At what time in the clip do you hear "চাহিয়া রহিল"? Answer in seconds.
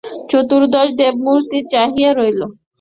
1.71-2.41